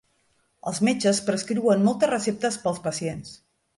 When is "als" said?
2.73-2.81